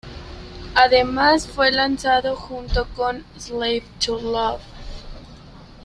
Además, 0.73 1.45
fue 1.47 1.71
lanzado 1.71 2.35
junto 2.35 2.87
con 2.95 3.23
"Slave 3.37 3.83
to 4.03 4.19
love". 4.19 4.63